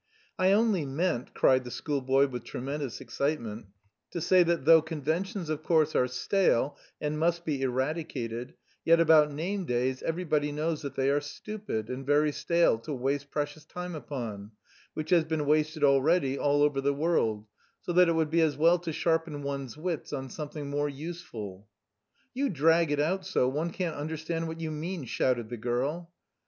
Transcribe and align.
"I 0.39 0.51
only 0.51 0.83
meant," 0.83 1.35
cried 1.35 1.63
the 1.63 1.69
schoolboy 1.69 2.25
with 2.25 2.43
tremendous 2.43 2.99
excitement, 3.01 3.67
"to 4.09 4.19
say 4.19 4.41
that 4.41 4.65
though 4.65 4.81
conventions 4.81 5.47
of 5.47 5.61
course 5.61 5.95
are 5.95 6.07
stale 6.07 6.75
and 6.99 7.19
must 7.19 7.45
be 7.45 7.61
eradicated, 7.61 8.55
yet 8.83 8.99
about 8.99 9.31
name 9.31 9.65
days 9.65 10.01
everybody 10.01 10.51
knows 10.51 10.81
that 10.81 10.95
they 10.95 11.11
are 11.11 11.21
stupid 11.21 11.87
and 11.91 12.03
very 12.03 12.31
stale 12.31 12.79
to 12.79 12.91
waste 12.95 13.29
precious 13.29 13.63
time 13.63 13.93
upon, 13.93 14.53
which 14.95 15.11
has 15.11 15.23
been 15.23 15.45
wasted 15.45 15.83
already 15.83 16.35
all 16.35 16.63
over 16.63 16.81
the 16.81 16.95
world, 16.95 17.45
so 17.81 17.93
that 17.93 18.09
it 18.09 18.13
would 18.13 18.31
be 18.31 18.41
as 18.41 18.57
well 18.57 18.79
to 18.79 18.91
sharpen 18.91 19.43
one's 19.43 19.77
wits 19.77 20.11
on 20.11 20.31
something 20.31 20.67
more 20.67 20.89
useful...." 20.89 21.67
"You 22.33 22.49
drag 22.49 22.89
it 22.89 22.99
out 22.99 23.23
so, 23.23 23.47
one 23.47 23.69
can't 23.69 23.95
understand 23.95 24.47
what 24.47 24.59
you 24.59 24.71
mean," 24.71 25.05
shouted 25.05 25.49
the 25.49 25.57
girl. 25.57 26.09